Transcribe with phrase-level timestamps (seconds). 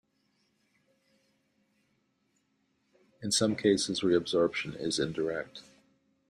[3.21, 5.61] In some cases, reabsorption is indirect.